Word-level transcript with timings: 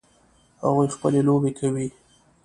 هغوی 0.63 0.87
خپلې 0.95 1.19
لوبې 1.27 1.51
کوي 1.59 1.87